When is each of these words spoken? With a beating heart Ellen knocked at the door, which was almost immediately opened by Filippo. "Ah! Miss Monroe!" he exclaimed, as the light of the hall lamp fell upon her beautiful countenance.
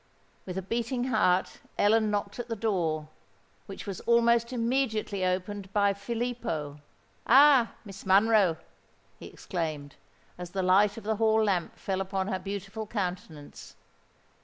With 0.47 0.57
a 0.57 0.63
beating 0.63 1.03
heart 1.03 1.59
Ellen 1.77 2.09
knocked 2.09 2.39
at 2.39 2.47
the 2.49 2.55
door, 2.55 3.09
which 3.67 3.85
was 3.85 3.99
almost 4.01 4.51
immediately 4.51 5.23
opened 5.23 5.71
by 5.73 5.93
Filippo. 5.93 6.79
"Ah! 7.27 7.73
Miss 7.85 8.03
Monroe!" 8.03 8.57
he 9.19 9.27
exclaimed, 9.27 9.97
as 10.39 10.49
the 10.49 10.63
light 10.63 10.97
of 10.97 11.03
the 11.03 11.17
hall 11.17 11.43
lamp 11.43 11.77
fell 11.77 12.01
upon 12.01 12.29
her 12.29 12.39
beautiful 12.39 12.87
countenance. 12.87 13.75